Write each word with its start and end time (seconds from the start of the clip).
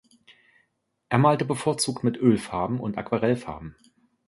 Er 1.09 1.19
malte 1.19 1.45
bevorzugt 1.45 2.03
mit 2.03 2.17
Ölfarben 2.17 2.79
und 2.79 2.97
Aquarellfarben. 2.97 3.75